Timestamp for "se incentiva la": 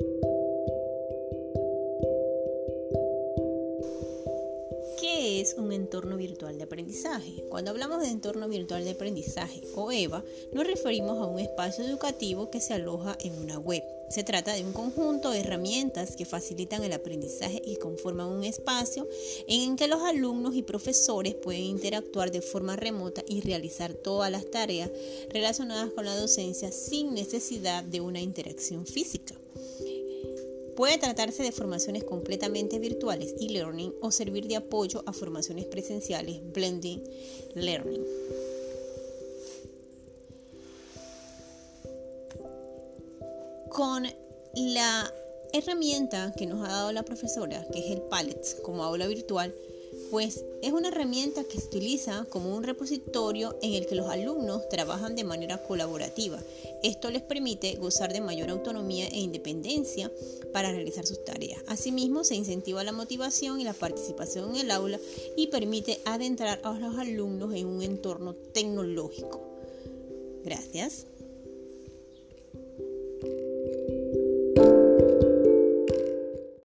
62.24-62.92